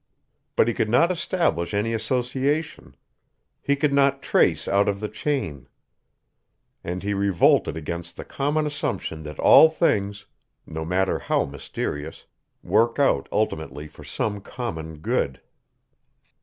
[0.55, 2.95] But he could not establish any association;
[3.61, 5.67] he could not trace out the chain;
[6.83, 10.25] and he revolted against the common assumption that all things,
[10.65, 12.25] no matter how mysterious,
[12.63, 15.39] work out ultimately for some common good.